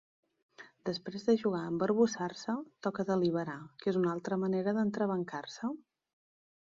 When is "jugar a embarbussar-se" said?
1.41-2.55